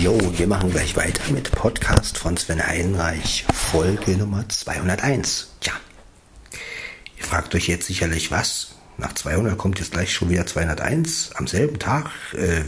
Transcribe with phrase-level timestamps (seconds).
[0.00, 5.50] Jo, wir machen gleich weiter mit Podcast von Sven Heinreich, Folge Nummer 201.
[5.60, 5.74] Tja,
[7.18, 8.76] ihr fragt euch jetzt sicherlich, was?
[8.96, 12.08] Nach 200 kommt jetzt gleich schon wieder 201 am selben Tag.
[12.32, 12.62] Äh,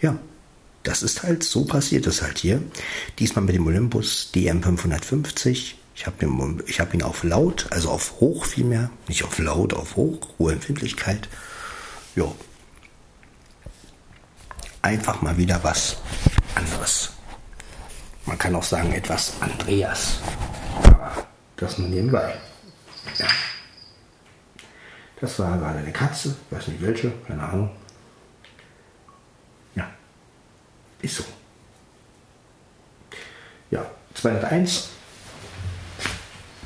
[0.00, 0.18] ja,
[0.82, 2.62] das ist halt so passiert es halt hier.
[3.18, 5.74] Diesmal mit dem Olympus DM550.
[5.94, 9.96] Ich habe ihn, hab ihn auf laut, also auf hoch vielmehr, nicht auf laut, auf
[9.96, 11.28] hoch, hohe Empfindlichkeit.
[12.14, 12.32] Ja,
[14.80, 15.98] einfach mal wieder was
[16.56, 17.10] anderes.
[18.24, 20.18] Man kann auch sagen etwas Andreas.
[20.82, 21.26] Aber
[21.56, 22.34] das nur nebenbei.
[23.18, 23.26] Ja.
[25.20, 27.70] Das war gerade eine Katze, weiß nicht welche, keine Ahnung.
[29.74, 29.88] Ja,
[31.00, 31.24] ist so.
[33.70, 34.90] Ja, 201.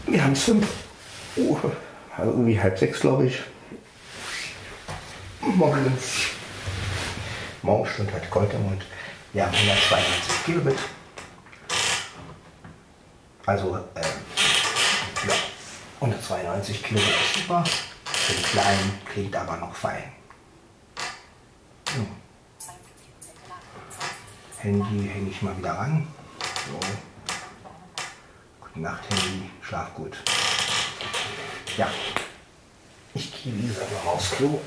[0.07, 0.67] Wir haben es 5.
[1.37, 1.59] Oh,
[2.17, 3.41] also irgendwie halb sechs, glaube ich.
[5.41, 6.31] Morgens
[7.63, 8.83] Morgenstund hat Gold im Mund.
[9.33, 10.79] Wir haben 192 Kilobit.
[13.47, 14.01] Also, äh,
[15.29, 15.35] ja,
[16.01, 17.65] 192 Kilobit ist super.
[18.05, 20.13] Für den kleinen klingt aber noch fein.
[21.87, 22.07] So.
[24.59, 26.09] Handy hänge ich mal wieder ran.
[26.67, 26.81] So.
[28.61, 29.49] Gute Nacht, Handy.
[29.63, 30.17] Schlaf gut.
[31.77, 31.89] Ja.
[33.15, 34.61] Ich gehe wie gesagt noch aufs Klo.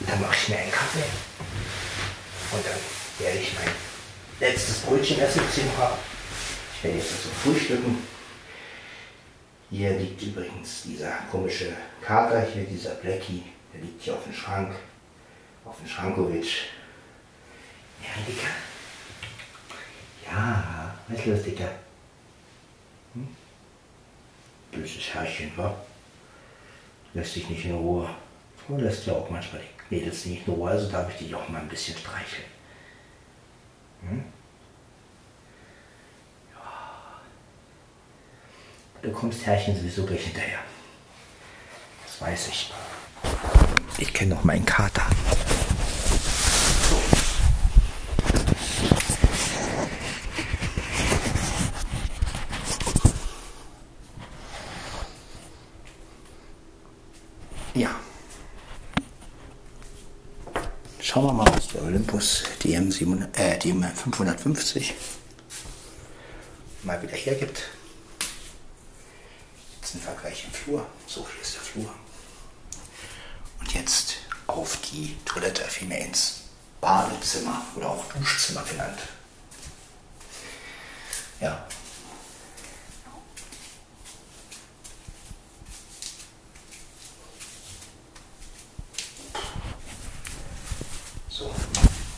[0.00, 1.04] Dann mache ich schnell einen Kaffee.
[2.52, 3.72] Und dann werde ich mein
[4.40, 7.98] letztes Brötchen essen, das ich werde jetzt also frühstücken.
[9.70, 13.42] Hier liegt übrigens dieser komische Kater, hier dieser Blackie,
[13.74, 14.74] der liegt hier auf dem Schrank,
[15.64, 16.66] auf dem Schrankowitsch.
[18.00, 18.48] Ja, Dicker.
[20.24, 21.70] Ja, was ist los, Dicker?
[23.14, 23.28] Hm?
[24.70, 25.74] Böses Herrchen, wa?
[27.12, 28.08] Lässt sich nicht in Ruhe.
[28.68, 31.48] Man lässt ja auch manchmal die Mädels nicht in Ruhe, also darf ich dich auch
[31.48, 32.57] mal ein bisschen streicheln.
[34.02, 34.24] Hm?
[36.52, 37.20] Ja.
[39.02, 40.60] Du kommst Herrchen sowieso gleich hinterher.
[42.04, 42.72] Das weiß ich.
[43.98, 45.06] Ich kenne noch meinen Kater.
[57.74, 57.90] Ja.
[61.00, 61.47] Schauen wir mal,
[62.18, 64.92] Olympus DM, 700, äh, DM 550
[66.82, 67.62] mal wieder hergibt.
[69.80, 70.84] Jetzt ein Vergleich im Flur.
[71.06, 71.94] So hier ist der Flur.
[73.60, 74.16] Und jetzt
[74.48, 76.40] auf die Toilette, vielmehr ins
[76.80, 78.98] Badezimmer oder auch Duschzimmer genannt.
[81.40, 81.68] Ja.
[91.28, 91.54] So,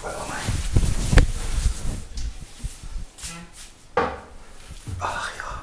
[0.02, 0.36] warte mal.
[5.00, 5.62] Ach ja.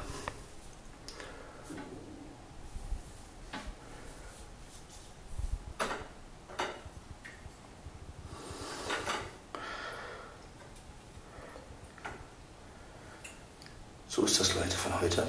[14.17, 15.27] So ist das, Leute, von heute.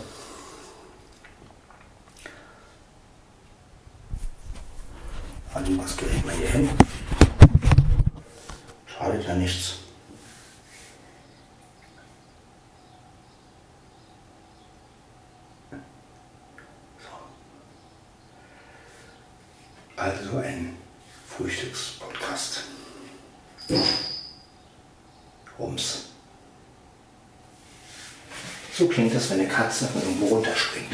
[5.53, 6.71] Also das Gerät mal hier hin.
[8.87, 9.75] Schadet ja nichts.
[16.99, 17.09] So.
[19.97, 20.79] Also ein
[21.27, 22.63] Frühstückspodcast.
[25.59, 26.09] Rums.
[29.29, 30.87] Das, wenn eine Katze von irgendwo runterspringt.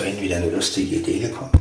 [0.00, 1.52] Vorhin wieder eine lustige Idee gekommen.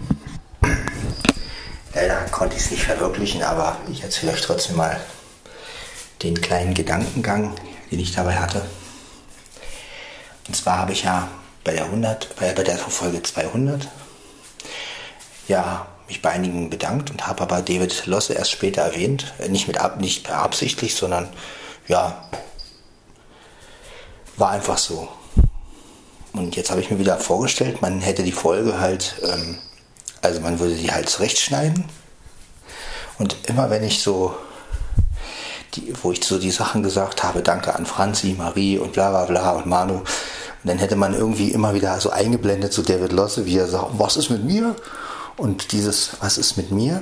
[1.94, 4.97] Leider konnte ich es nicht verwirklichen, aber ich erzähle euch trotzdem mal
[6.24, 7.53] den kleinen Gedankengang,
[7.91, 8.65] den ich dabei hatte.
[10.47, 11.27] Und zwar habe ich ja
[11.65, 13.89] bei der 100, bei, der Folge 200,
[15.50, 19.33] ja, mich bei einigen bedankt und habe aber David Losse erst später erwähnt.
[19.39, 21.27] Äh, Nicht, mit, nicht beabsichtigt, sondern
[21.89, 22.30] ja,
[24.38, 25.09] war einfach so.
[26.33, 29.57] Und jetzt habe ich mir wieder vorgestellt, man hätte die Folge halt, ähm,
[30.21, 31.85] also man würde die halt zurechtschneiden.
[33.17, 34.35] Und immer wenn ich so,
[35.75, 39.25] die, wo ich so die Sachen gesagt habe, danke an Franzi, Marie und bla bla
[39.25, 40.01] bla und Manu,
[40.63, 43.91] und dann hätte man irgendwie immer wieder so eingeblendet, so David Losse, wie er sagt,
[43.97, 44.75] was ist mit mir?
[45.37, 47.01] Und dieses, was ist mit mir?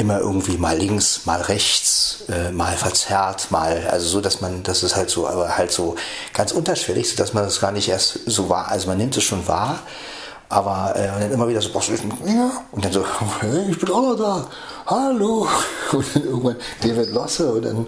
[0.00, 4.82] Immer irgendwie mal links, mal rechts, äh, mal verzerrt, mal, also so, dass man, das
[4.82, 5.96] ist halt so, aber halt so
[6.32, 9.24] ganz unterschwellig, so dass man das gar nicht erst so wahr, also man nimmt es
[9.24, 9.80] schon wahr,
[10.48, 12.50] aber äh, dann immer wieder so, ist mit mir?
[12.72, 13.04] Und dann so,
[13.40, 14.46] hey, ich bin auch noch da,
[14.86, 15.46] hallo.
[15.92, 17.86] Und dann irgendwann David Losse und dann,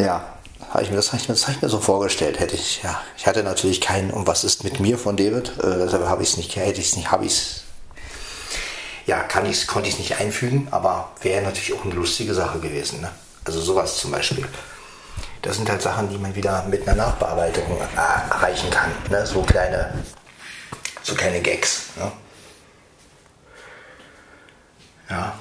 [0.00, 0.24] ja,
[0.70, 3.00] habe ich mir das, habe ich, das habe ich mir so vorgestellt, hätte ich, ja,
[3.16, 6.30] ich hatte natürlich keinen, und was ist mit mir von David, äh, deshalb habe ich
[6.30, 7.62] es nicht, hätte ich es nicht, habe ich es
[9.08, 12.60] ja, kann ich's, konnte ich es nicht einfügen, aber wäre natürlich auch eine lustige Sache
[12.60, 13.00] gewesen.
[13.00, 13.10] Ne?
[13.42, 14.46] Also sowas zum Beispiel.
[15.40, 18.92] Das sind halt Sachen, die man wieder mit einer Nachbearbeitung äh, erreichen kann.
[19.08, 19.24] Ne?
[19.24, 20.04] So kleine,
[21.02, 21.84] so kleine Gags.
[21.96, 22.12] Ne?
[25.08, 25.38] Ja.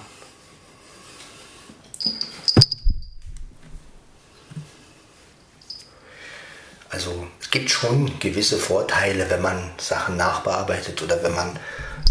[6.89, 11.57] Also es gibt schon gewisse Vorteile, wenn man Sachen nachbearbeitet oder wenn man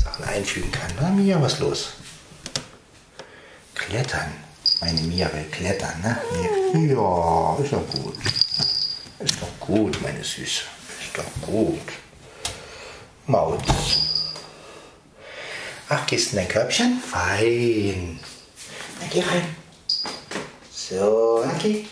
[0.03, 0.91] Sachen einfügen kann.
[0.99, 1.91] Na, Mia, was los?
[3.75, 4.33] Klettern.
[4.81, 6.17] Meine Mia will klettern, ne?
[6.88, 8.17] Ja, ist doch gut.
[9.19, 10.62] Ist doch gut, meine Süße.
[11.03, 11.93] Ist doch gut.
[13.27, 13.62] Maut.
[15.91, 16.99] Ach, gehst in dein Körbchen?
[16.99, 18.19] Fein.
[19.03, 19.55] Na, geh rein.
[20.73, 21.85] So, na, geh.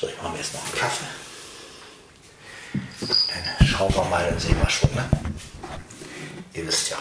[0.00, 1.04] So, ich mache mir jetzt noch einen Kaffee.
[4.08, 4.34] Mal,
[4.68, 4.90] schon.
[4.94, 5.04] Ne?
[6.54, 6.96] Ihr wisst ja.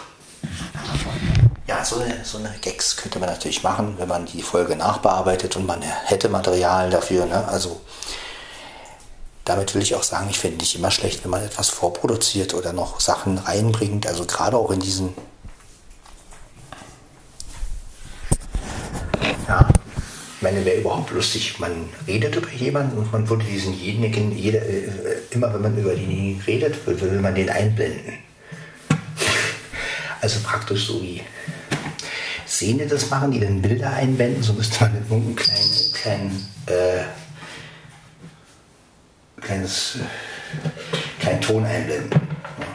[1.67, 5.55] Ja, so eine, so eine Gags könnte man natürlich machen, wenn man die Folge nachbearbeitet
[5.55, 7.25] und man hätte Material dafür.
[7.25, 7.47] Ne?
[7.47, 7.81] Also
[9.45, 12.73] damit will ich auch sagen, ich finde nicht immer schlecht, wenn man etwas vorproduziert oder
[12.73, 14.07] noch Sachen reinbringt.
[14.07, 15.13] Also gerade auch in diesen
[20.41, 24.89] meine, wäre überhaupt lustig, man redet über jemanden und man würde diesenjenigen, jeder, äh,
[25.31, 28.13] immer wenn man über den redet, will man den einblenden.
[30.21, 31.21] Also praktisch so wie
[32.47, 37.03] Szene das machen, die dann Bilder einblenden, so müsste man einem kleinen, kleinen, äh,
[39.41, 42.21] kleines, äh, kleinen Ton einblenden.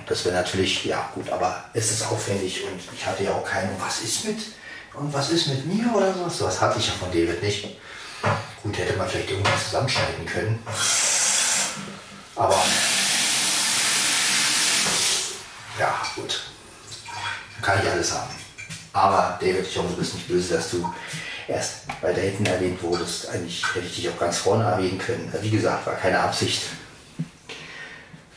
[0.06, 3.70] Das wäre natürlich, ja gut, aber es ist aufwendig und ich hatte ja auch keine,
[3.78, 4.38] was ist mit
[4.94, 6.38] und was ist mit mir oder sowas?
[6.38, 7.76] Sowas hatte ich ja von David nicht.
[8.62, 10.62] Gut, hätte man vielleicht irgendwas zusammenschneiden können.
[12.36, 12.56] Aber
[15.78, 16.42] ja, gut.
[17.60, 18.30] Kann ich alles haben.
[18.92, 20.92] Aber David, ich hoffe, du bist nicht böse, dass du
[21.48, 23.28] erst bei Dayton erwähnt wurdest.
[23.28, 25.32] Eigentlich hätte ich dich auch ganz vorne erwähnen können.
[25.40, 26.62] Wie gesagt, war keine Absicht.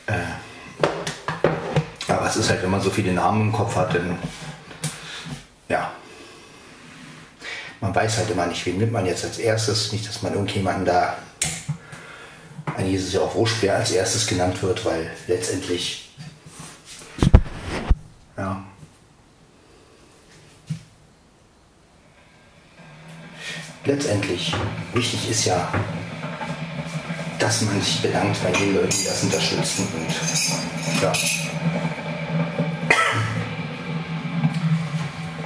[0.06, 0.18] Äh,
[2.08, 4.18] aber es ist halt, wenn man so viele Namen im Kopf hat, dann
[5.68, 5.92] ja,
[7.80, 9.92] man weiß halt immer nicht, wen nimmt man jetzt als erstes.
[9.92, 11.16] Nicht, dass man irgendjemanden da,
[12.78, 16.10] ist es ja auch wurscht, wer als erstes genannt wird, weil letztendlich,
[18.36, 18.62] ja.
[23.84, 24.54] Letztendlich,
[24.92, 25.72] wichtig ist ja,
[27.38, 31.12] dass man sich bedankt bei den Leuten, die das unterstützen und ja.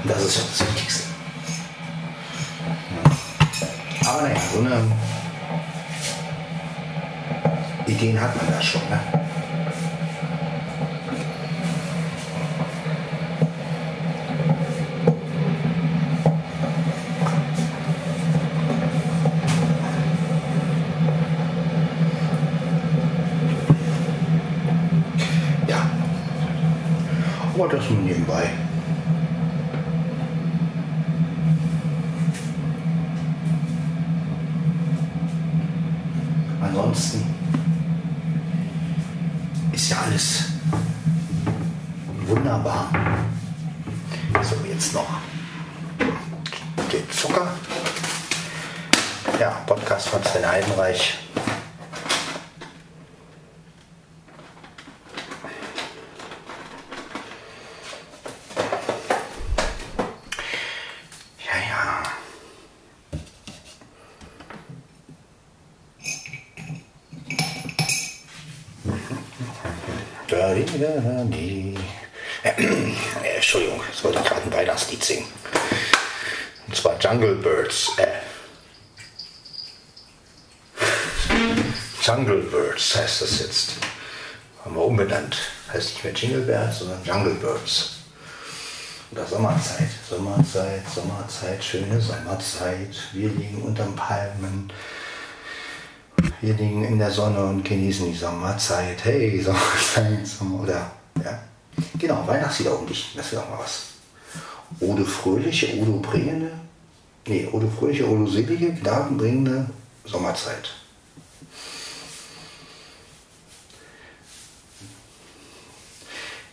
[0.05, 1.12] Das ist ja das Wichtigste.
[4.05, 4.83] Aber naja, so eine
[7.87, 8.81] Ideen hat man da schon.
[8.91, 8.99] Ne?
[25.69, 25.77] Ja.
[27.55, 28.51] Aber das nur nebenbei.
[36.73, 37.23] ansonsten
[39.73, 40.45] ist ja alles
[42.27, 42.91] wunderbar.
[44.43, 45.07] So, jetzt noch
[46.93, 47.49] den Zucker.
[49.39, 51.19] Ja, Podcast von Sven Heidenreich.
[61.47, 62.03] Ja, ja.
[70.83, 71.77] Da, da, nee.
[72.43, 72.97] Äh,
[73.37, 75.29] Entschuldigung, ich wollte gerade ein Weihnachtslied singen.
[76.67, 77.93] Und zwar Jungle Birds.
[77.99, 78.09] Äh.
[82.03, 83.75] Jungle Birds heißt das jetzt.
[84.65, 85.37] Haben wir umbenannt.
[85.73, 87.99] Heißt nicht mehr Jingle Birds, sondern Jungle Birds.
[89.13, 89.89] Oder Sommerzeit.
[90.11, 92.97] Sommerzeit, Sommerzeit, schöne Sommerzeit.
[93.13, 94.73] Wir liegen unterm Palmen.
[96.43, 99.05] Wir liegen in der Sonne und genießen die Sommerzeit.
[99.05, 100.65] Hey, Sommerzeit, Sommer.
[100.65, 100.91] Oder,
[101.25, 101.39] ja.
[101.97, 103.13] Genau, Weihnachtslieder um dich.
[103.17, 103.85] Das wäre auch mal was.
[104.81, 106.51] Ode fröhliche, Odo bringende.
[107.29, 109.67] Nee, Ode fröhliche, Odo selige, gnadenbringende
[110.05, 110.75] Sommerzeit.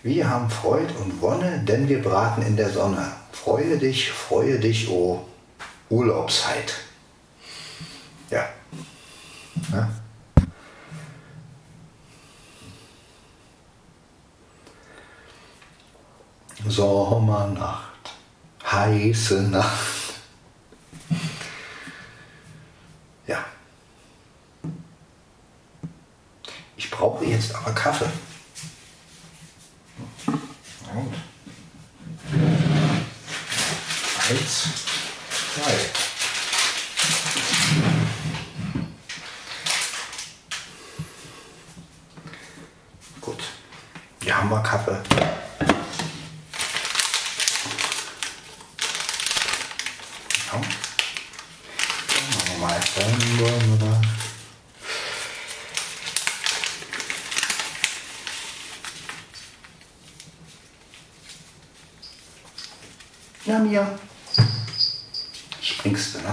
[0.04, 3.12] Wir haben Freud und Wonne, denn wir braten in der Sonne.
[3.32, 5.26] Freue dich, freue dich, o
[5.90, 6.89] oh Urlaubszeit.
[9.72, 9.90] Ja.
[16.68, 18.14] Sommernacht,
[18.64, 20.14] heiße Nacht.
[23.28, 23.46] Ja.
[26.78, 28.10] Ich brauche jetzt aber Kaffee.
[30.94, 31.14] Und
[34.30, 34.68] eins,
[35.56, 35.74] zwei.
[43.22, 43.44] Gut.
[44.40, 44.56] Haben wir.
[52.36, 52.80] Machen mal.
[52.96, 54.02] Dann wollen wir da.
[63.44, 64.00] Ja, Mia.
[65.62, 66.32] Springst du, ne?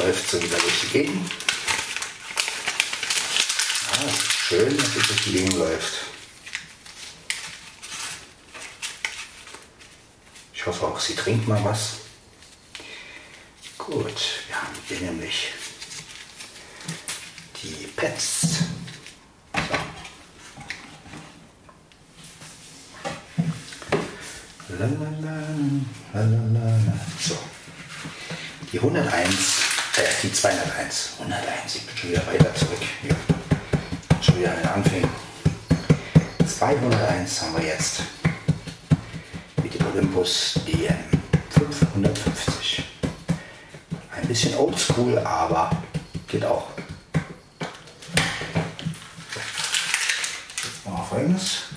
[0.00, 1.30] Läuft sie wieder durch die Gegend.
[3.92, 5.92] Es ist schön, dass sie durch die Gegend läuft.
[10.54, 11.96] Ich hoffe auch, sie trinkt mal was.
[13.76, 15.52] Gut, wir haben hier nämlich
[17.62, 18.40] die Pets.
[27.18, 27.36] So.
[28.72, 31.10] Die 101, äh, die 201.
[31.18, 32.80] 101, ich bin schon wieder weiter zurück.
[33.02, 33.14] Ja.
[34.20, 35.10] Schon wieder an den Anfängen.
[36.46, 38.02] 201 haben wir jetzt.
[39.62, 40.96] Mit dem Olympus DM
[41.50, 42.84] 550.
[44.16, 45.70] Ein bisschen oldschool, aber
[46.28, 46.68] geht auch.
[50.62, 51.69] Jetzt machen wir folgendes.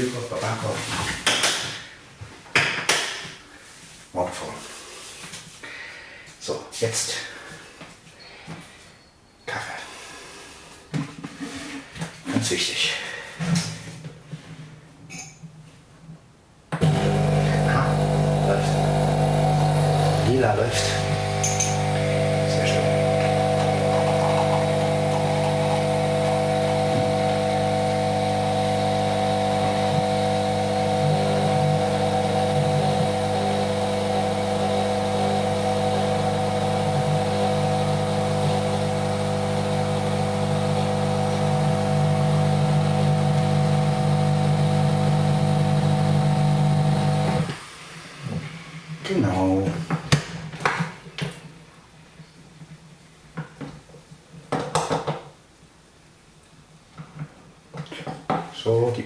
[0.00, 1.27] 你可把把好。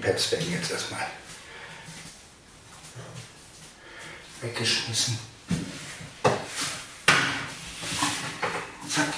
[0.02, 1.06] Pads werden jetzt erstmal
[4.40, 5.16] weggeschmissen.
[8.88, 9.08] Zack.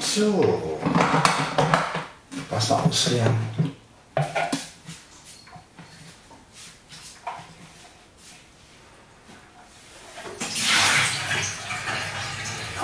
[0.00, 0.80] So.
[2.50, 3.36] Wasser ausleeren.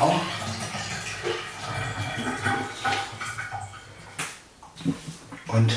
[0.03, 0.21] Genau.
[5.47, 5.73] Und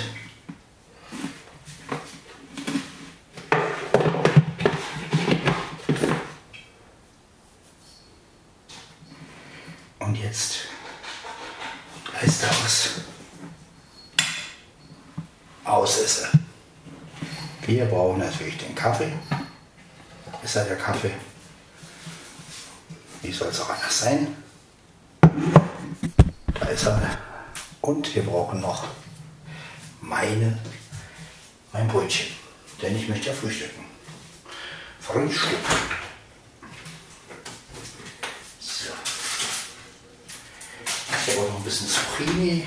[10.00, 10.60] und jetzt
[12.14, 12.90] Leiste aus.
[15.64, 16.32] Aus ist er.
[17.86, 19.12] Wir brauchen natürlich den Kaffee.
[20.44, 21.12] Ist er der Kaffee?
[23.22, 24.36] Wie soll es auch anders sein?
[26.60, 27.15] Da ist er.
[27.82, 28.86] Und wir brauchen noch
[30.01, 30.58] meine,
[31.74, 32.36] mein Brötchen.
[32.82, 33.86] Denn ich möchte ja frühstücken.
[35.00, 35.60] Frühstück.
[38.60, 38.94] So.
[41.27, 42.65] Ich habe auch noch ein bisschen Zucchini,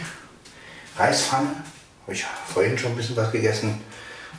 [0.97, 1.65] Reispfanne.
[2.03, 3.88] Habe ich vorhin schon ein bisschen was gegessen.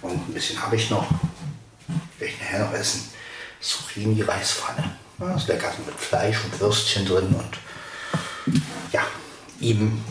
[0.01, 1.07] Und ein bisschen habe ich noch.
[2.17, 3.09] Werde ich nachher noch essen.
[3.59, 4.97] Zucchini, Reispfanne.
[5.19, 7.57] Ja, ist lecker mit Fleisch und Würstchen drin und
[8.93, 9.01] ja,
[9.59, 10.03] eben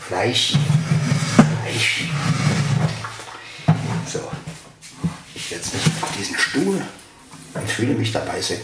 [0.00, 0.54] Fleisch.
[1.62, 2.08] Fleisch.
[4.12, 4.20] So,
[5.34, 6.82] ich setze mich auf diesen Stuhl
[7.54, 8.58] und fühle mich dabei sehr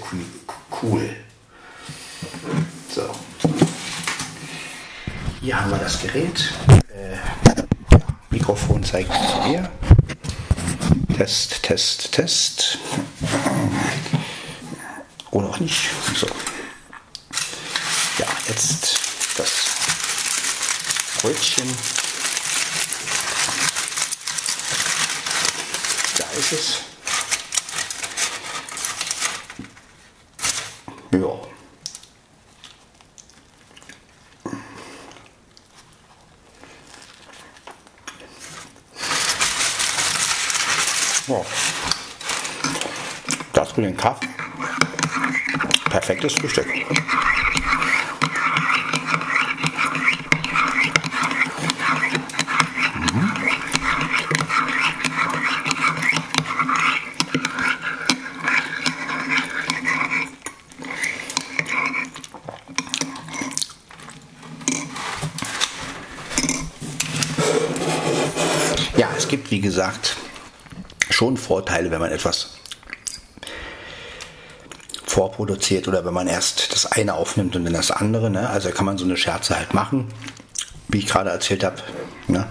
[0.83, 1.15] cool.
[2.93, 3.09] So,
[5.41, 6.53] hier haben wir das Gerät.
[6.89, 7.17] Äh,
[8.37, 9.71] Mikrofon zeigt zu mir.
[11.17, 12.79] Test, Test, Test.
[15.31, 15.89] Oder auch nicht.
[16.15, 16.27] So.
[18.19, 19.01] Ja, jetzt
[19.39, 19.51] das
[21.23, 21.67] Brötchen.
[26.19, 26.81] Da ist es.
[31.13, 31.47] Ja.
[41.29, 41.45] Ja.
[43.77, 44.27] Dazu den Kaffee.
[45.91, 46.67] Perfektes Frühstück.
[68.97, 70.17] Ja, es gibt, wie gesagt,
[71.11, 72.56] schon Vorteile, wenn man etwas
[75.17, 78.29] vorproduziert oder wenn man erst das eine aufnimmt und dann das andere.
[78.29, 78.51] Ne?
[78.51, 80.09] Also kann man so eine Scherze halt machen,
[80.89, 81.77] wie ich gerade erzählt habe.
[82.29, 82.47] Ne?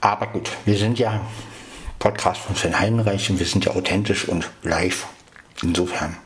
[0.00, 1.20] Aber gut, wir sind ja
[1.98, 5.06] Podcast von Sven Heidenreich und wir sind ja authentisch und live.
[5.62, 6.16] Insofern.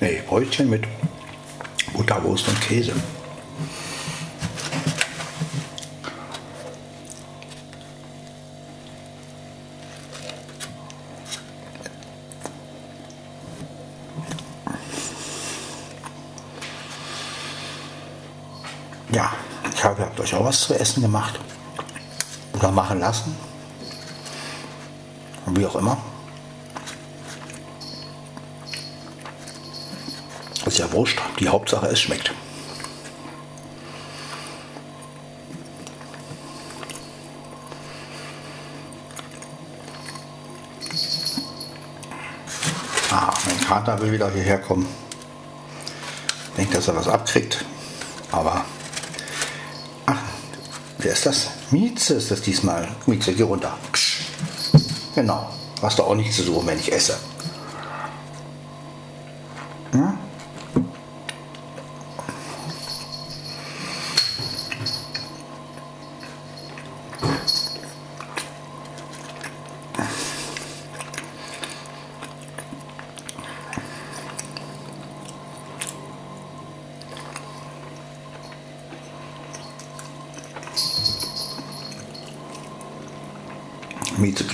[0.00, 0.84] Nee, Brötchen mit
[1.92, 2.92] Butterwurst und Käse.
[19.10, 19.32] Ja,
[19.74, 21.40] ich habe habt euch auch was zu essen gemacht
[22.52, 23.34] oder machen lassen.
[25.46, 25.96] Wie auch immer.
[30.78, 31.20] Ja wurscht.
[31.40, 32.32] Die Hauptsache, es schmeckt.
[43.10, 44.86] Ah, mein Kater will wieder hierher kommen.
[46.56, 47.64] Denkt, dass er was abkriegt.
[48.30, 48.64] Aber.
[50.06, 50.16] Ach,
[50.98, 51.50] wer ist das?
[51.72, 52.86] Mieze ist das diesmal.
[53.06, 53.76] Mieze, geh runter.
[55.16, 55.50] Genau.
[55.82, 57.18] Hast du auch nichts zu suchen, wenn ich esse.
[59.90, 60.18] Hm?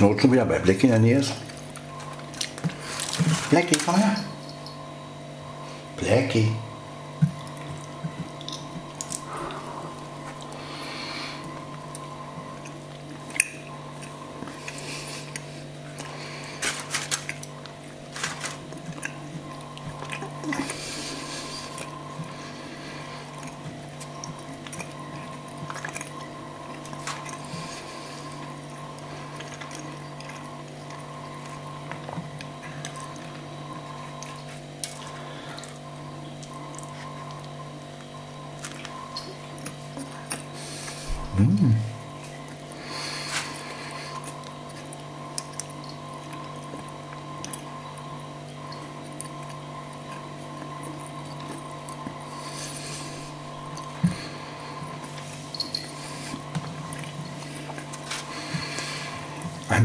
[0.04, 1.22] Mieze Knot schon wieder bei Black in der Nähe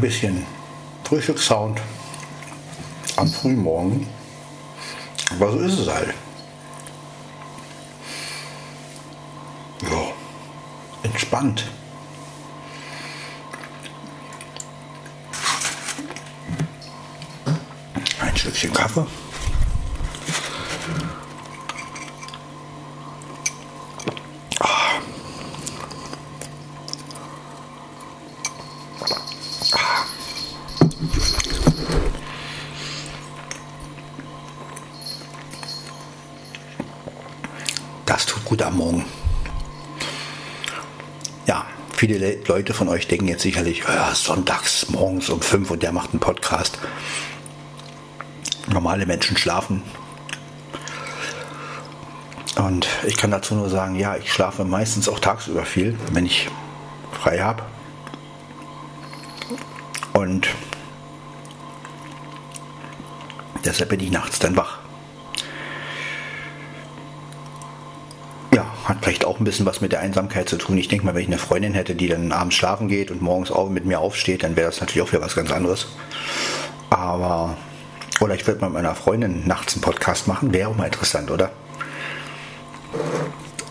[0.00, 0.46] bisschen
[1.04, 1.78] Frühstückssound
[3.16, 4.06] am frühen Morgen.
[5.30, 6.14] Aber so ist es halt.
[11.30, 11.64] Entspannt.
[18.20, 19.06] Ein Stückchen Kaffee.
[42.10, 46.10] Viele Leute von euch denken jetzt sicherlich, ja, sonntags morgens um 5 und der macht
[46.10, 46.80] einen Podcast.
[48.66, 49.84] Normale Menschen schlafen.
[52.56, 56.48] Und ich kann dazu nur sagen, ja, ich schlafe meistens auch tagsüber viel, wenn ich
[57.12, 57.62] frei habe.
[60.12, 60.48] Und
[63.64, 64.79] deshalb bin ich nachts dann wach.
[68.84, 70.76] Hat vielleicht auch ein bisschen was mit der Einsamkeit zu tun.
[70.76, 73.52] Ich denke mal, wenn ich eine Freundin hätte, die dann abends schlafen geht und morgens
[73.52, 75.86] auch mit mir aufsteht, dann wäre das natürlich auch wieder was ganz anderes.
[76.90, 77.56] Aber,
[78.20, 81.52] oder ich würde mit meiner Freundin nachts einen Podcast machen, wäre auch mal interessant, oder?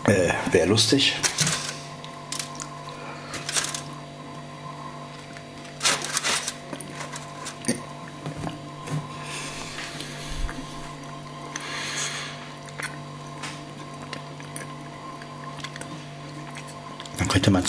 [0.06, 1.16] Äh, wäre lustig.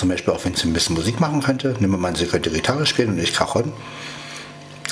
[0.01, 2.87] Zum Beispiel auch, wenn sie ein bisschen Musik machen könnte, nimmt man, sie könnte Gitarre
[2.87, 3.71] spielen und ich Cajon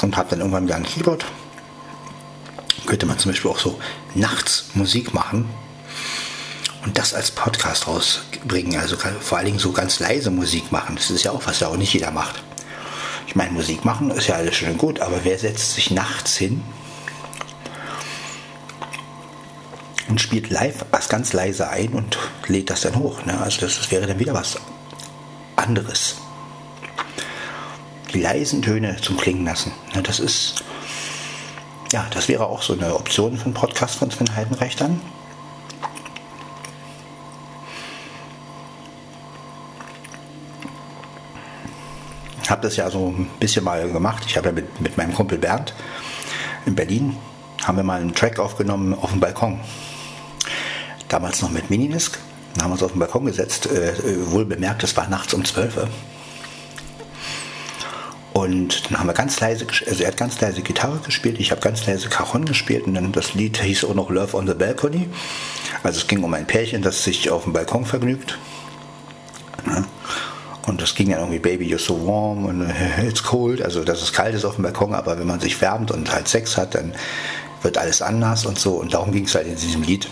[0.03, 1.25] und hat dann irgendwann wieder ein Keyboard.
[2.85, 3.79] Könnte man zum Beispiel auch so
[4.13, 5.49] nachts Musik machen
[6.85, 8.79] und das als Podcast rausbringen.
[8.79, 10.95] Also vor allen Dingen so ganz leise Musik machen.
[10.95, 12.43] Das ist ja auch, was ja auch nicht jeder macht.
[13.25, 16.63] Ich meine, Musik machen ist ja alles schön gut, aber wer setzt sich nachts hin
[20.07, 23.25] und spielt live was ganz leise ein und lädt das dann hoch?
[23.25, 23.41] Ne?
[23.41, 24.59] Also das, das wäre dann wieder was
[25.59, 26.15] anderes.
[28.13, 29.71] Die leisen Töne zum Klingen lassen.
[30.03, 30.63] Das ist,
[31.91, 34.99] ja, das wäre auch so eine Option für einen Podcast von Sven Heidenreich dann.
[42.41, 44.23] Ich habe das ja so ein bisschen mal gemacht.
[44.25, 45.75] Ich habe ja mit, mit meinem Kumpel Bernd
[46.65, 47.15] in Berlin,
[47.63, 49.59] haben wir mal einen Track aufgenommen auf dem Balkon.
[51.09, 52.17] Damals noch mit Minidisc.
[52.55, 53.67] Dann haben wir uns auf den Balkon gesetzt.
[53.67, 55.87] Äh, äh wohl bemerkt, es war nachts um 12 Uhr.
[58.33, 61.61] Und dann haben wir ganz leise, also er hat ganz leise Gitarre gespielt, ich habe
[61.61, 65.09] ganz leise Cajon gespielt und dann das Lied hieß auch noch Love on the Balcony.
[65.83, 68.37] Also es ging um ein Pärchen, das sich auf dem Balkon vergnügt.
[70.67, 72.71] Und das ging dann irgendwie Baby, you're so warm und
[73.03, 75.91] it's cold, also dass es kalt ist auf dem Balkon, aber wenn man sich wärmt
[75.91, 76.93] und halt Sex hat, dann
[77.61, 78.75] wird alles anders und so.
[78.75, 80.07] Und darum ging es halt in diesem Lied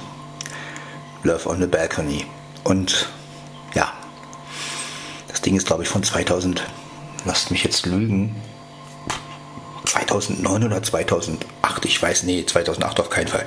[1.23, 2.25] Love on the Balcony.
[2.63, 3.07] Und
[3.73, 3.91] ja,
[5.27, 6.63] das Ding ist, glaube ich, von 2000,
[7.25, 8.35] lasst mich jetzt lügen,
[9.85, 13.45] 2009 oder 2008, ich weiß, nee, 2008 auf keinen Fall.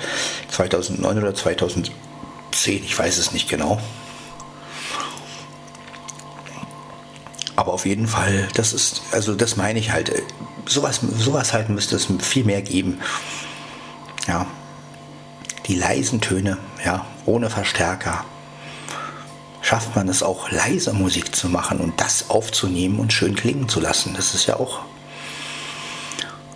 [0.51, 1.93] 2009 oder 2010,
[2.85, 3.81] ich weiß es nicht genau.
[7.57, 10.11] Aber auf jeden Fall, das ist, also das meine ich halt,
[10.65, 13.01] sowas, sowas halt müsste es viel mehr geben.
[14.27, 14.47] Ja,
[15.67, 18.25] die leisen Töne, ja, ohne Verstärker,
[19.63, 23.81] schafft man es auch leise Musik zu machen und das aufzunehmen und schön klingen zu
[23.81, 24.15] lassen.
[24.15, 24.81] Das ist ja auch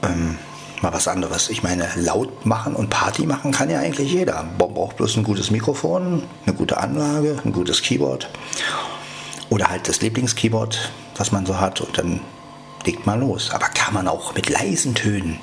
[0.02, 0.38] ähm,
[0.80, 1.50] mal was anderes.
[1.50, 4.42] Ich meine, laut machen und Party machen kann ja eigentlich jeder.
[4.58, 8.28] Man braucht bloß ein gutes Mikrofon, eine gute Anlage, ein gutes Keyboard
[9.50, 12.20] oder halt das Lieblingskeyboard, was man so hat und dann
[12.84, 13.50] legt mal los.
[13.50, 15.38] Aber kann man auch mit leisen Tönen.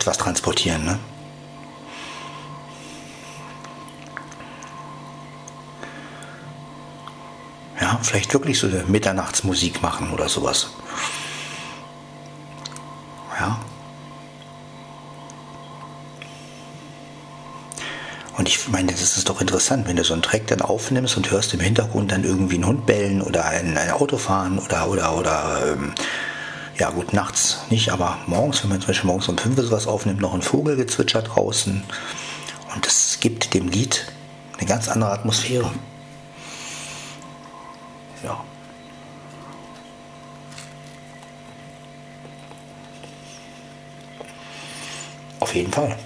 [0.00, 0.98] etwas transportieren, ne?
[7.80, 10.68] Ja, vielleicht wirklich so eine Mitternachtsmusik machen oder sowas.
[13.38, 13.58] Ja.
[18.36, 21.30] Und ich meine, das ist doch interessant, wenn du so einen Track dann aufnimmst und
[21.30, 25.16] hörst im Hintergrund dann irgendwie einen Hund bellen oder ein, ein Auto fahren oder, oder,
[25.16, 25.94] oder, ähm,
[26.80, 30.20] ja gut, nachts nicht, aber morgens, wenn man zum Beispiel morgens um 5 sowas aufnimmt,
[30.20, 31.82] noch ein Vogel gezwitschert draußen.
[32.74, 34.10] Und das gibt dem Lied
[34.56, 35.70] eine ganz andere Atmosphäre.
[38.24, 38.42] Ja.
[45.40, 45.98] Auf jeden Fall.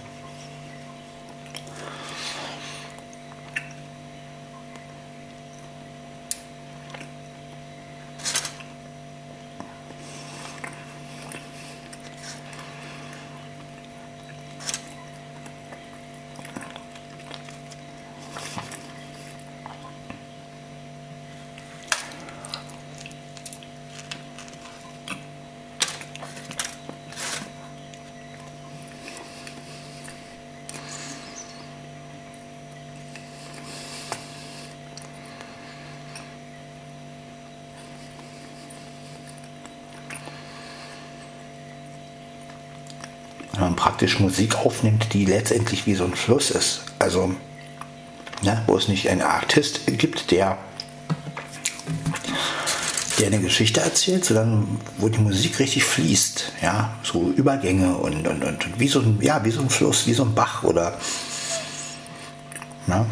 [43.65, 46.83] Man praktisch Musik aufnimmt, die letztendlich wie so ein Fluss ist.
[46.99, 47.35] Also,
[48.43, 50.59] ne, wo es nicht einen Artist gibt, der,
[53.19, 56.53] der eine Geschichte erzählt, sondern wo die Musik richtig fließt.
[56.63, 60.15] Ja, so Übergänge und, und, und wie, so ein, ja, wie so ein Fluss, wie
[60.15, 60.99] so ein Bach oder.
[62.87, 63.07] Ne?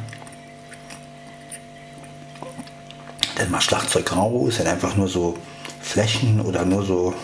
[3.39, 5.39] Denn mal Schlagzeug grau ist dann einfach nur so
[5.81, 7.15] Flächen oder nur so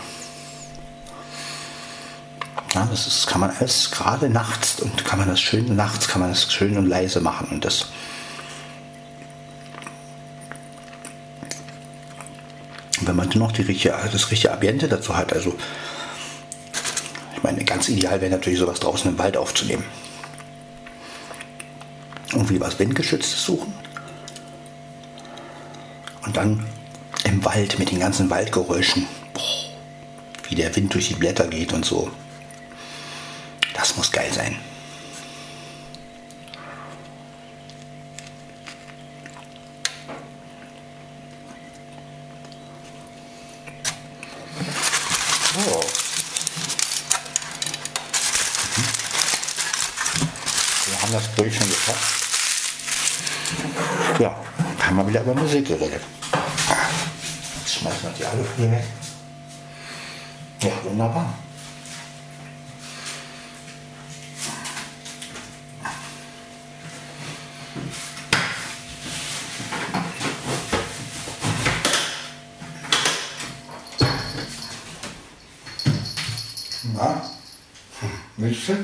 [2.89, 6.31] das ist, kann man alles gerade nachts und kann man das schön nachts kann man
[6.31, 7.89] das schön und leise machen und das
[13.09, 15.55] wenn man noch die richtige, das richtige Ambiente dazu hat, also
[17.35, 19.85] ich meine, ganz ideal wäre natürlich sowas draußen im Wald aufzunehmen.
[22.33, 23.73] Irgendwie was Windgeschütztes suchen.
[26.27, 26.67] Und dann
[27.25, 29.07] im Wald mit den ganzen Waldgeräuschen,
[30.49, 32.11] wie der Wind durch die Blätter geht und so.
[33.89, 34.55] Das muss geil sein.
[45.57, 45.81] Oh.
[50.87, 52.25] Wir haben das durch schon geschafft.
[54.19, 54.37] Ja,
[54.81, 56.03] haben wir wieder über Musik geredet.
[57.61, 58.85] Jetzt schmeißen wir die Alufolie weg.
[60.61, 61.33] Ja, wunderbar.
[78.41, 78.69] Willst?
[78.69, 78.75] Ja.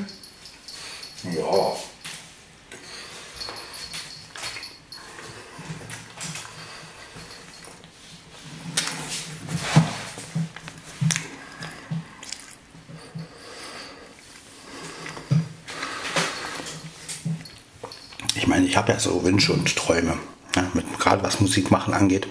[18.35, 20.17] Ich meine, ich habe ja so Wünsche und Träume,
[20.53, 22.27] ja, mit, gerade was Musik machen angeht.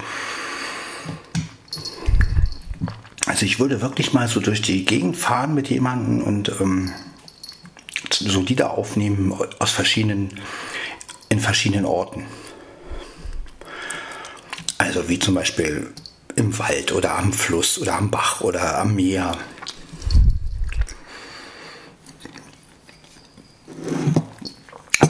[3.25, 6.93] Also ich würde wirklich mal so durch die Gegend fahren mit jemandem und ähm,
[8.25, 10.41] so Lieder aufnehmen aus verschiedenen,
[11.29, 12.27] in verschiedenen Orten.
[14.79, 15.93] Also wie zum Beispiel
[16.37, 19.37] im Wald oder am Fluss oder am Bach oder am Meer.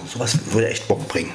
[0.07, 1.33] Sowas würde echt Bock bringen.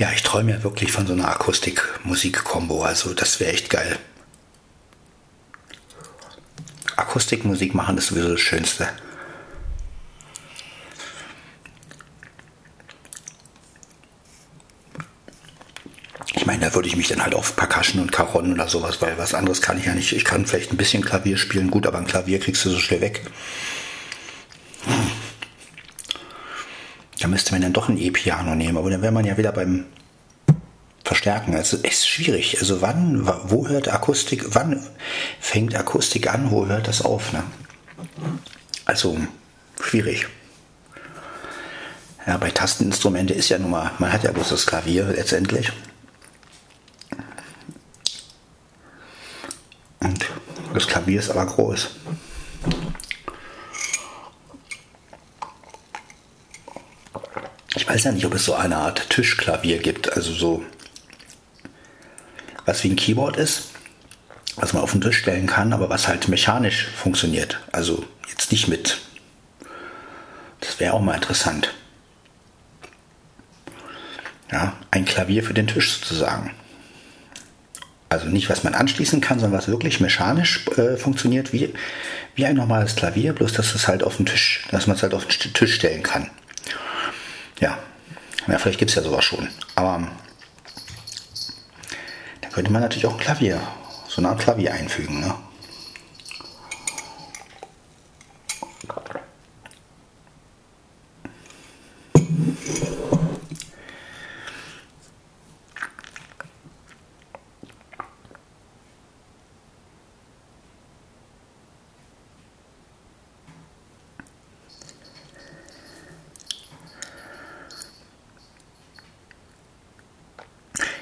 [0.00, 2.82] Ja, ich träume ja wirklich von so einer Akustik-Musik-Kombo.
[2.82, 3.98] Also das wäre echt geil.
[6.96, 8.88] Akustikmusik machen ist sowieso das Schönste.
[16.34, 19.18] Ich meine, da würde ich mich dann halt auf Percussion und Karonnen oder sowas, weil
[19.18, 20.12] was anderes kann ich ja nicht.
[20.12, 23.02] Ich kann vielleicht ein bisschen Klavier spielen, gut, aber ein Klavier kriegst du so schnell
[23.02, 23.20] weg.
[27.50, 29.86] Müsste man dann doch ein E-Piano nehmen, aber dann wäre man ja wieder beim
[31.04, 31.56] Verstärken.
[31.56, 32.58] Also es ist schwierig.
[32.60, 34.80] Also wann, wo hört Akustik, wann
[35.40, 37.32] fängt Akustik an, wo hört das auf?
[37.32, 37.42] Ne?
[38.84, 39.18] Also
[39.82, 40.28] schwierig.
[42.24, 45.72] Ja, bei Tasteninstrumente ist ja nun mal, man hat ja bloß das Klavier letztendlich.
[49.98, 50.24] Und
[50.72, 51.90] das Klavier ist aber groß.
[57.90, 60.62] Weiß ja nicht, ob es so eine Art Tischklavier gibt, also so
[62.64, 63.70] was wie ein Keyboard ist,
[64.54, 67.58] was man auf den Tisch stellen kann, aber was halt mechanisch funktioniert.
[67.72, 69.00] Also jetzt nicht mit.
[70.60, 71.74] Das wäre auch mal interessant.
[74.52, 76.52] Ja, ein Klavier für den Tisch sozusagen.
[78.08, 81.74] Also nicht, was man anschließen kann, sondern was wirklich mechanisch äh, funktioniert, wie,
[82.36, 85.14] wie ein normales Klavier, bloß dass es halt auf den Tisch, dass man es halt
[85.14, 86.30] auf den Tisch stellen kann.
[87.60, 87.78] Ja,
[88.46, 89.48] ja vielleicht gibt es ja sowas schon.
[89.76, 90.08] Aber
[92.40, 93.60] da könnte man natürlich auch ein Klavier,
[94.08, 95.20] so eine Art Klavier einfügen.
[95.20, 95.34] Ne?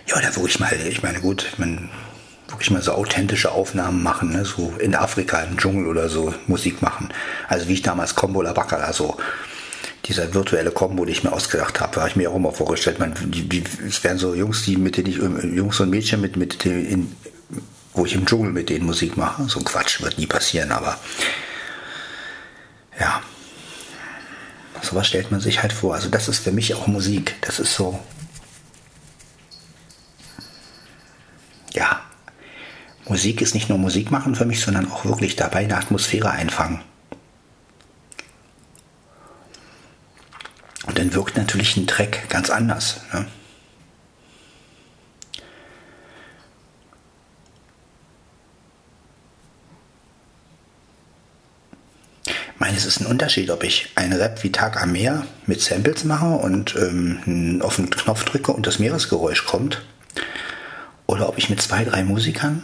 [0.07, 1.91] Ja, da wirklich mal, ich meine, gut, man
[2.49, 2.71] wirklich
[3.39, 4.45] authentische Aufnahmen machen, ne?
[4.45, 7.09] so in Afrika im Dschungel oder so Musik machen.
[7.49, 9.17] Also wie ich damals Combo La Bacala so
[10.07, 12.99] dieser virtuelle Combo, den ich mir ausgedacht habe, habe ich mir auch immer vorgestellt.
[12.99, 15.17] Man, die, die, es wären so Jungs, die mit denen ich
[15.57, 17.15] Jungs und Mädchen mit mit in,
[17.95, 19.45] wo ich im Dschungel mit denen Musik mache.
[19.49, 20.99] So ein Quatsch wird nie passieren, aber
[22.99, 23.23] ja,
[24.83, 25.95] sowas stellt man sich halt vor.
[25.95, 27.37] Also das ist für mich auch Musik.
[27.43, 27.99] Das ist so
[31.75, 32.01] ja,
[33.19, 36.83] Musik ist nicht nur Musik machen für mich, sondern auch wirklich dabei eine Atmosphäre einfangen.
[40.87, 43.01] Und dann wirkt natürlich ein Track ganz anders.
[43.13, 43.27] Ne?
[52.77, 56.27] Es ist ein Unterschied, ob ich einen Rap wie Tag am Meer mit Samples mache
[56.27, 59.83] und ähm, auf den Knopf drücke und das Meeresgeräusch kommt
[61.09, 62.63] oder ob ich mit zwei, drei Musikern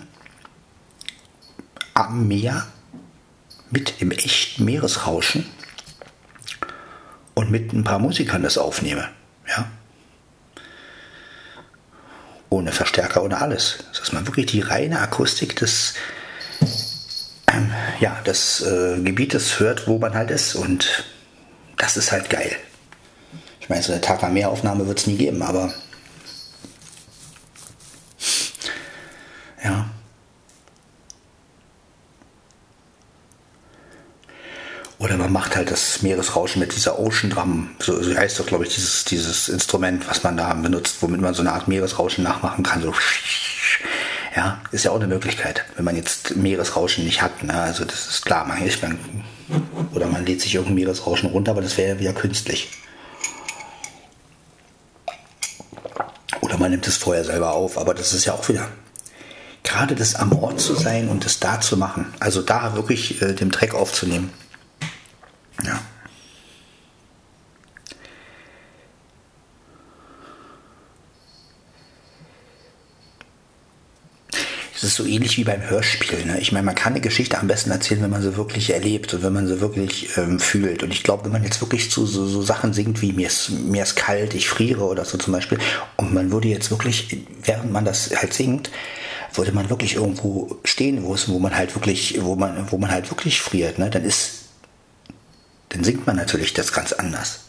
[1.94, 2.66] am Meer
[3.70, 5.46] mit im echten Meeresrauschen
[7.34, 9.08] und mit ein paar Musikern das aufnehme.
[9.48, 9.70] Ja?
[12.50, 13.78] Ohne Verstärker, ohne alles.
[13.98, 15.94] Dass man wirklich die reine Akustik des,
[17.52, 20.54] ähm, ja, des äh, Gebietes hört, wo man halt ist.
[20.54, 21.04] Und
[21.76, 22.54] das ist halt geil.
[23.60, 25.72] Ich meine, so eine Tag am Meer Aufnahme wird es nie geben, aber
[29.64, 29.88] Ja.
[35.24, 38.74] Man macht halt das Meeresrauschen mit dieser Ocean Drum, so, so heißt doch, glaube ich,
[38.74, 42.82] dieses, dieses Instrument, was man da benutzt, womit man so eine Art Meeresrauschen nachmachen kann.
[42.82, 42.92] So,
[44.36, 47.42] ja, ist ja auch eine Möglichkeit, wenn man jetzt Meeresrauschen nicht hat.
[47.42, 47.54] Ne?
[47.54, 48.98] Also das ist klar, man, ich mein,
[49.94, 52.68] oder man lädt sich irgendein Meeresrauschen runter, aber das wäre ja wieder künstlich.
[56.42, 58.68] Oder man nimmt es vorher selber auf, aber das ist ja auch wieder
[59.62, 62.12] gerade das am Ort zu sein und das da zu machen.
[62.20, 64.30] Also da wirklich äh, den Dreck aufzunehmen.
[65.62, 65.80] Ja.
[74.76, 76.26] Es ist so ähnlich wie beim Hörspiel.
[76.26, 76.40] Ne?
[76.40, 79.22] Ich meine, man kann eine Geschichte am besten erzählen, wenn man sie wirklich erlebt und
[79.22, 80.82] wenn man sie wirklich ähm, fühlt.
[80.82, 83.50] Und ich glaube, wenn man jetzt wirklich zu so, so, Sachen singt wie mir ist,
[83.50, 85.58] mir ist kalt, ich friere oder so zum Beispiel,
[85.96, 88.70] und man würde jetzt wirklich, während man das halt singt,
[89.32, 92.90] würde man wirklich irgendwo stehen, wo es, wo man halt wirklich, wo man, wo man
[92.90, 94.43] halt wirklich friert, ne, dann ist,
[95.74, 97.40] dann singt man natürlich das ganz anders.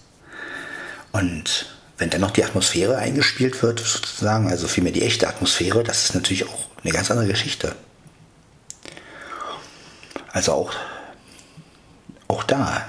[1.11, 1.67] Und
[1.99, 6.15] wenn dann noch die Atmosphäre eingespielt wird, sozusagen, also vielmehr die echte Atmosphäre, das ist
[6.15, 7.75] natürlich auch eine ganz andere Geschichte.
[10.31, 10.73] Also auch,
[12.27, 12.87] auch da,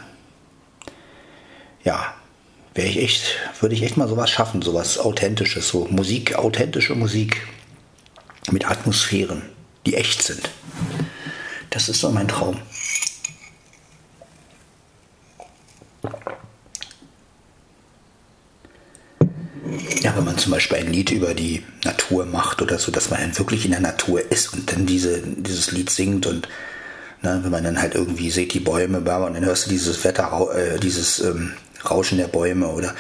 [1.85, 2.15] ja,
[2.75, 7.47] wäre ich echt, würde ich echt mal sowas schaffen, sowas Authentisches, so Musik, authentische Musik
[8.51, 9.43] mit Atmosphären,
[9.85, 10.49] die echt sind.
[11.69, 12.59] Das ist so mein Traum.
[20.03, 23.21] Ja, wenn man zum Beispiel ein Lied über die Natur macht oder so, dass man
[23.21, 26.49] dann wirklich in der Natur ist und dann diese, dieses Lied singt und
[27.23, 30.49] ne, wenn man dann halt irgendwie sieht die Bäume, und dann hörst du dieses Wetter,
[30.55, 31.55] äh, dieses ähm,
[31.85, 32.95] Rauschen der Bäume oder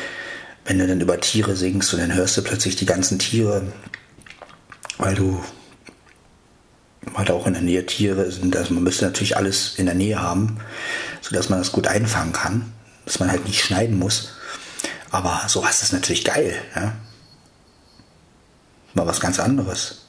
[0.65, 3.63] wenn du dann über Tiere singst und dann hörst du plötzlich die ganzen Tiere,
[4.99, 5.41] weil du
[7.25, 8.57] da auch in der Nähe Tiere sind.
[8.57, 10.59] Also man müsste natürlich alles in der Nähe haben,
[11.21, 12.73] sodass man das gut einfangen kann,
[13.07, 14.33] dass man halt nicht schneiden muss.
[15.11, 16.61] Aber sowas ist natürlich geil.
[16.75, 16.95] Ja?
[18.93, 20.03] Mal was ganz anderes.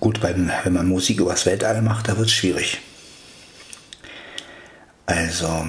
[0.00, 2.80] Gut, beim, wenn man Musik übers Weltall macht, da wird es schwierig.
[5.06, 5.66] Also,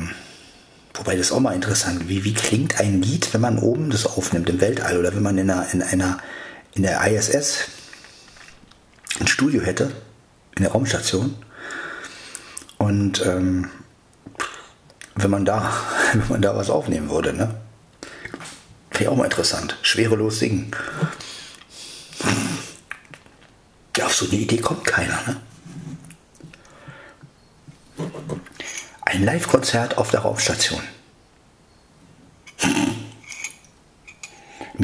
[0.94, 4.50] wobei das auch mal interessant, wie, wie klingt ein Lied, wenn man oben das aufnimmt
[4.50, 6.20] im Weltall oder wenn man in einer, in einer,
[6.74, 7.66] in der ISS
[9.20, 9.92] ein Studio hätte,
[10.56, 11.36] in der Raumstation.
[12.78, 13.70] Und ähm,
[15.16, 15.74] wenn man da,
[16.14, 17.56] wenn man da was aufnehmen würde, ne?
[18.92, 19.78] Wäre auch mal interessant.
[19.82, 20.72] Schwerelos singen.
[23.98, 25.42] Ja, auf so eine Idee kommt keiner, ne?
[29.02, 30.82] Ein Live-Konzert auf der Raumstation.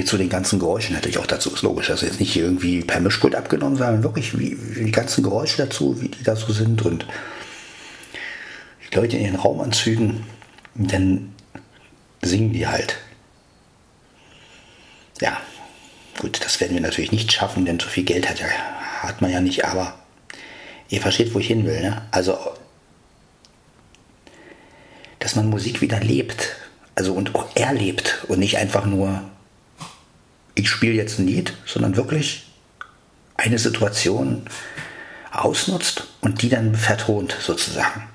[0.02, 1.92] Mit so den ganzen Geräuschen natürlich auch dazu, ist logisch.
[1.92, 6.02] Also jetzt nicht irgendwie per Mischpult abgenommen, sondern wirklich wie, wie die ganzen Geräusche dazu,
[6.02, 7.06] wie die da so sind und
[8.90, 10.24] die Leute in ihren Raumanzügen,
[10.74, 11.36] dann
[12.24, 12.98] singen die halt.
[15.22, 15.40] Ja,
[16.18, 18.48] gut, das werden wir natürlich nicht schaffen, denn so viel Geld hat, ja,
[19.04, 20.00] hat man ja nicht, aber
[20.90, 21.80] ihr versteht, wo ich hin will.
[21.80, 22.02] Ne?
[22.10, 22.40] Also
[25.20, 26.56] dass man Musik wieder lebt.
[26.96, 29.22] Also und auch erlebt und nicht einfach nur,
[30.56, 32.48] ich spiele jetzt ein Lied, sondern wirklich
[33.36, 34.44] eine Situation
[35.32, 38.08] ausnutzt und die dann vertont sozusagen.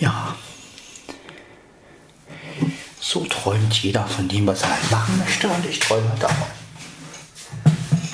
[0.00, 0.34] Ja.
[3.12, 6.46] So träumt jeder von dem, was er halt machen möchte und ich träume davon.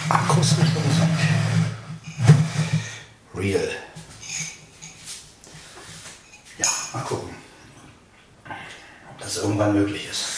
[0.09, 1.19] Akustisch Musik.
[3.35, 3.69] Real.
[6.57, 7.29] Ja, mal gucken,
[9.11, 10.37] ob das irgendwann möglich ist.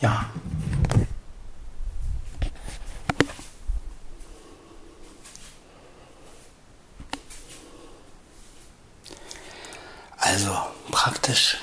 [0.00, 0.30] Ja.
[10.18, 10.52] Also
[10.90, 11.56] praktisch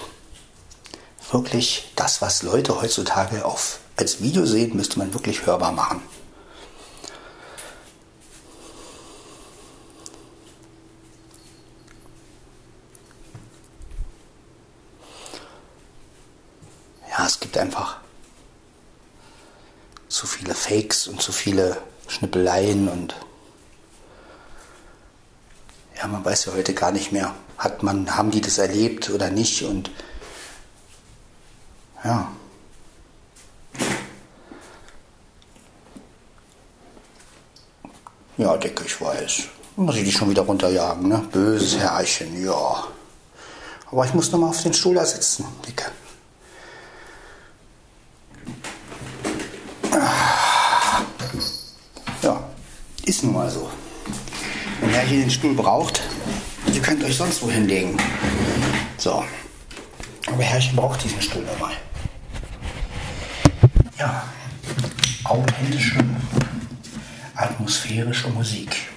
[1.31, 6.01] wirklich das, was Leute heutzutage auf, als Video sehen, müsste man wirklich hörbar machen.
[17.07, 17.97] Ja, es gibt einfach
[20.07, 21.77] zu viele Fakes und zu viele
[22.07, 23.15] Schnippeleien und
[25.97, 29.29] ja, man weiß ja heute gar nicht mehr, hat man, haben die das erlebt oder
[29.29, 29.91] nicht und
[32.03, 32.31] ja.
[38.37, 39.43] Ja, Dicke, ich weiß.
[39.75, 41.23] Muss ich dich schon wieder runterjagen, ne?
[41.31, 42.85] Böses Herrchen, ja.
[43.91, 45.91] Aber ich muss noch mal auf den Stuhl da sitzen, Dicke.
[52.23, 52.43] Ja,
[53.05, 53.69] ist nun mal so.
[54.79, 56.01] Wenn er hier den Stuhl braucht,
[56.73, 57.97] ihr könnt euch sonst wo hinlegen.
[58.97, 59.23] So.
[60.27, 61.73] Aber Herrchen braucht diesen Stuhl nochmal.
[64.01, 64.23] Ja.
[65.25, 66.03] Augenhändische,
[67.35, 68.90] atmosphärische Musik.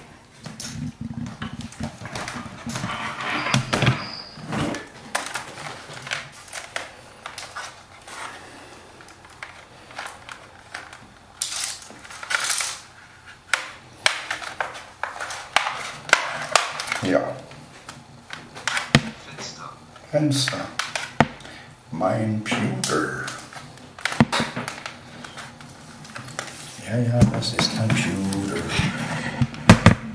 [27.75, 28.61] Computer.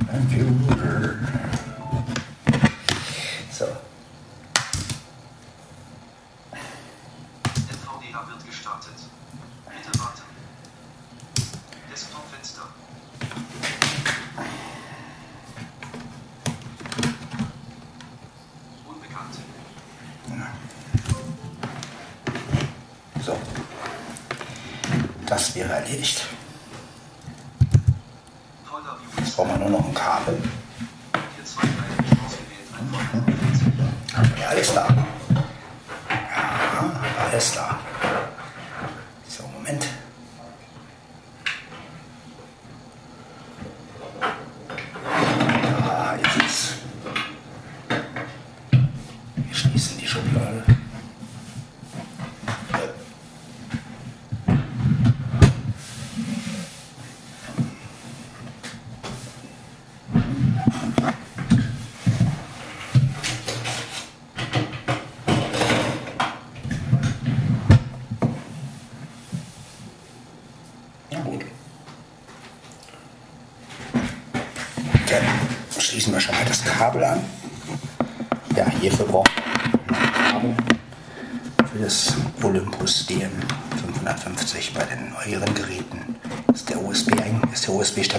[0.08, 0.59] Computer.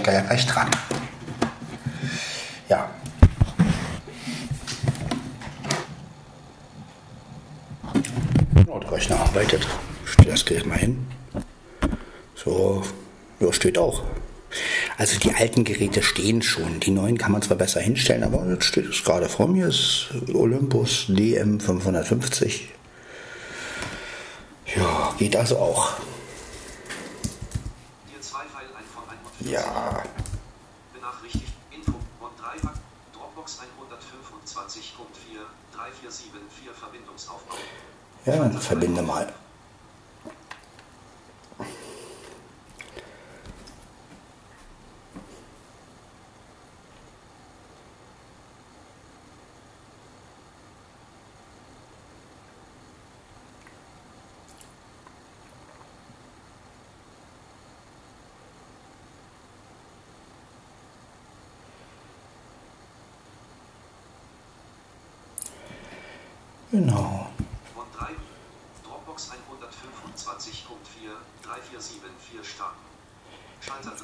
[0.03, 0.69] Der USB-Stecker ja gleich dran.
[2.69, 2.89] Ja.
[8.67, 9.67] Ja, der Rechner arbeitet.
[10.25, 11.05] Das Gerät mal hin.
[12.35, 12.83] So,
[13.39, 14.03] ja, steht auch.
[14.97, 16.79] Also die alten Geräte stehen schon.
[16.79, 19.67] Die neuen kann man zwar besser hinstellen, aber jetzt steht es gerade vor mir.
[19.67, 22.69] Ist Olympus DM 550.
[24.75, 25.93] Ja, geht also auch.
[28.09, 29.51] Hier zwei Pfeil ein von 140.
[29.51, 30.03] Ja,
[30.93, 31.51] Benachrichtigt.
[31.75, 31.91] Info.
[32.19, 32.79] Und 3 Ak-
[33.13, 33.63] Dropbox 125.4
[35.73, 36.00] 3474 Verbindungsaufbau.
[38.25, 39.33] Ja, verbinde mal.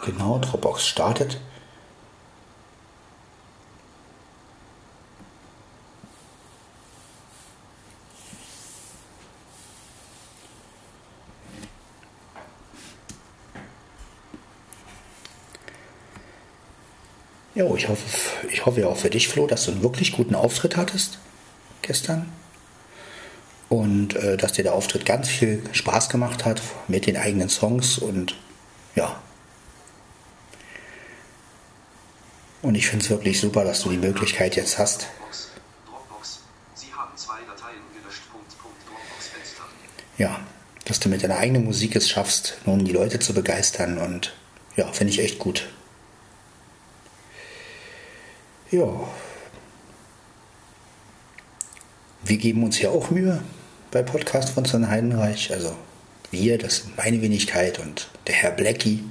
[0.01, 0.11] 3.
[0.11, 1.39] Genau, Dropbox startet.
[17.55, 18.03] Jo, ich hoffe,
[18.51, 21.17] ich hoffe ja auch für dich, Flo, dass du einen wirklich guten Auftritt hattest
[21.81, 22.31] gestern.
[23.69, 27.97] Und äh, dass dir der Auftritt ganz viel Spaß gemacht hat mit den eigenen Songs
[27.97, 28.35] und
[28.95, 29.21] ja.
[32.61, 35.07] Und ich finde es wirklich super, dass du die Möglichkeit jetzt hast.
[35.17, 35.49] Dropbox.
[35.85, 36.39] Dropbox.
[36.75, 38.21] Sie haben zwei Dateien gelöscht.
[38.31, 39.63] Punkt, Punkt, Dropbox Fenster.
[40.17, 40.39] Ja,
[40.85, 44.33] dass du mit deiner eigenen Musik es schaffst, nun die Leute zu begeistern und
[44.77, 45.67] ja, finde ich echt gut.
[48.71, 48.87] Ja.
[52.23, 53.43] Wir geben uns ja auch Mühe
[53.91, 55.51] bei Podcast von Sven Heidenreich.
[55.51, 55.75] Also
[56.31, 59.03] wir, das sind meine Wenigkeit und der Herr Blackie,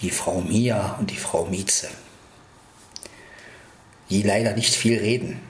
[0.00, 1.88] die Frau Mia und die Frau Mieze.
[4.08, 5.40] Die leider nicht viel reden.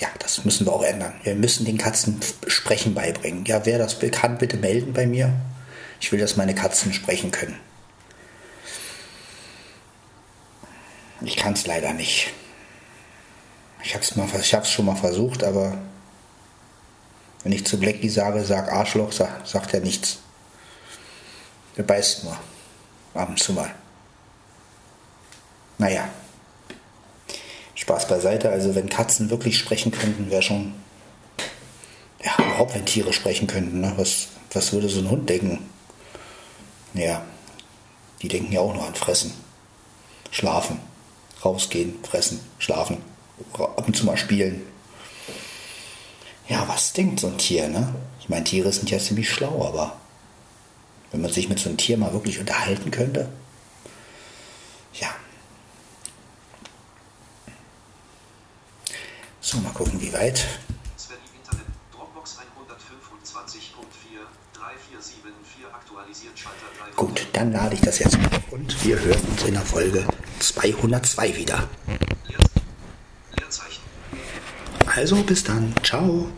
[0.00, 1.14] Ja, das müssen wir auch ändern.
[1.22, 2.18] Wir müssen den Katzen
[2.48, 3.44] Sprechen beibringen.
[3.44, 5.32] Ja, wer das kann, bitte melden bei mir.
[6.00, 7.56] Ich will, dass meine Katzen sprechen können.
[11.24, 12.32] Ich kann es leider nicht.
[13.84, 15.78] Ich habe es schon mal versucht, aber
[17.42, 20.18] wenn ich zu Blackie sage, sag Arschloch, sag, sagt er nichts.
[21.76, 22.36] Er beißt nur.
[23.14, 23.74] Ab und zu mal.
[25.78, 26.08] Naja.
[27.74, 28.50] Spaß beiseite.
[28.50, 30.74] Also wenn Katzen wirklich sprechen könnten, wäre schon.
[32.24, 33.92] Ja, überhaupt wenn Tiere sprechen könnten, ne?
[33.96, 35.68] was, was würde so ein Hund denken?
[36.94, 37.24] Ja,
[38.20, 39.32] die denken ja auch nur an Fressen.
[40.30, 40.78] Schlafen.
[41.44, 42.98] Rausgehen, fressen, schlafen.
[43.54, 44.62] Ab und zu mal spielen.
[46.52, 47.94] Ja, was denkt so ein Tier, ne?
[48.20, 49.96] Ich meine, Tiere sind ja ziemlich schlau, aber
[51.10, 53.30] wenn man sich mit so einem Tier mal wirklich unterhalten könnte,
[55.00, 55.08] ja.
[59.40, 60.46] So, mal gucken, wie weit.
[60.98, 61.64] Sven im Internet.
[61.90, 62.42] Dropbox 125.4
[64.52, 66.96] 3474 aktualisiert Schalter 3.
[66.96, 70.06] Gut, dann lade ich das jetzt mal auf und wir hören uns in der Folge
[70.40, 71.66] 202 wieder.
[74.94, 75.72] Also bis dann.
[75.82, 76.28] Ciao.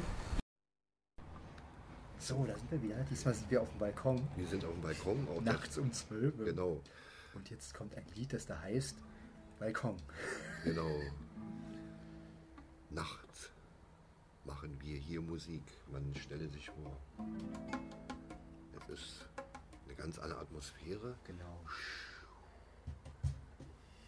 [2.24, 2.96] So, da sind wir wieder.
[3.10, 4.26] Diesmal sind wir auf dem Balkon.
[4.34, 5.28] Wir sind auf dem Balkon.
[5.28, 6.44] Auch Nachts um 12 Uhr.
[6.46, 6.80] Genau,
[7.34, 8.96] Und jetzt kommt ein Lied, das da heißt
[9.58, 9.98] Balkon.
[10.64, 10.88] genau.
[12.88, 13.50] Nachts
[14.46, 15.64] machen wir hier Musik.
[15.92, 16.96] Man stelle sich vor,
[18.88, 19.28] es ist
[19.84, 21.16] eine ganz andere Atmosphäre.
[21.26, 21.60] Genau.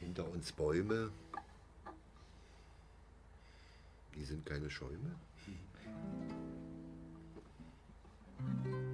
[0.01, 1.11] Hinter uns Bäume.
[4.15, 5.17] Die sind keine Schäume.
[8.39, 8.86] Bye.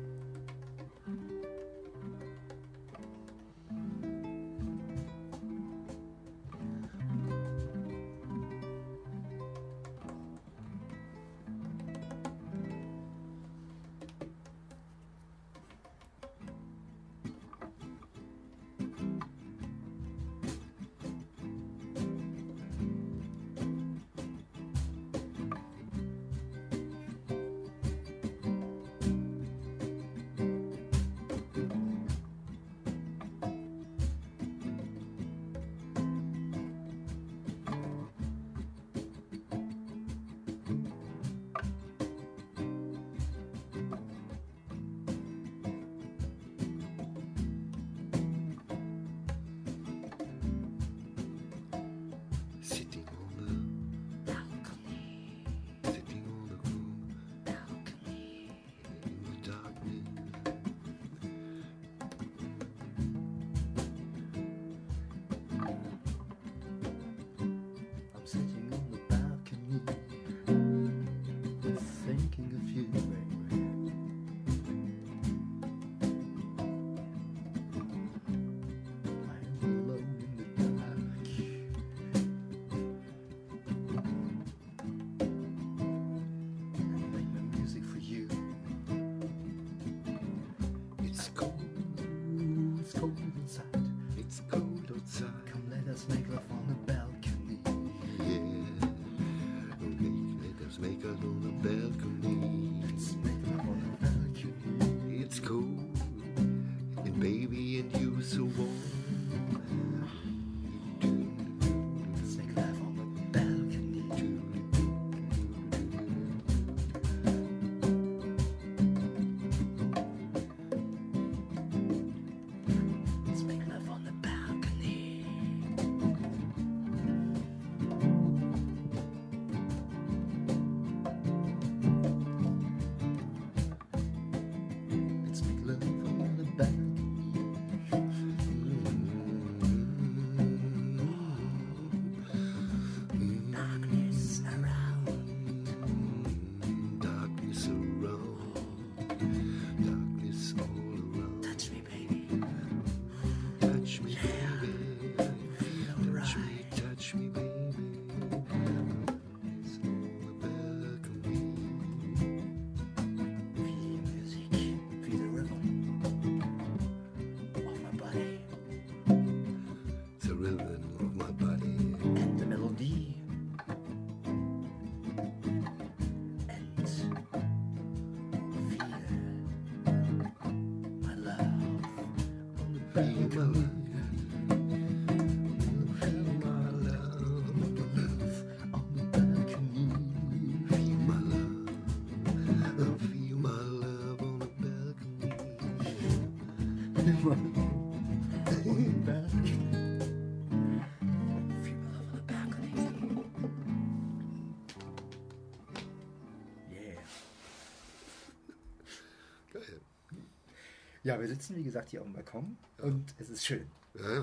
[211.04, 213.66] Ja, wir sitzen wie gesagt hier auf dem Balkon und es ist schön.
[213.94, 214.20] Ja.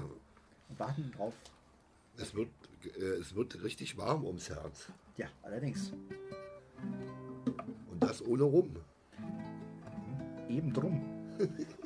[0.70, 1.34] Und warten drauf.
[2.16, 2.50] Es wird,
[2.98, 4.88] äh, es wird richtig warm ums Herz.
[5.18, 5.92] Ja, allerdings.
[7.92, 8.78] Und das ohne Rum.
[10.48, 11.04] Eben drum.